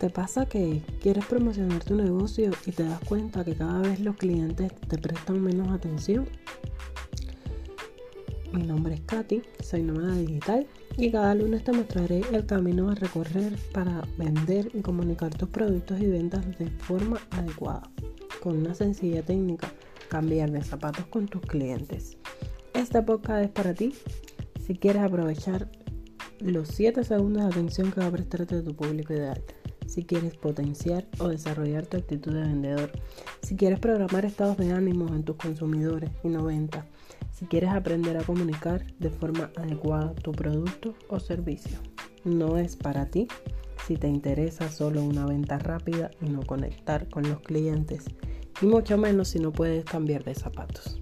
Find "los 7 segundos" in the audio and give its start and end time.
26.38-27.42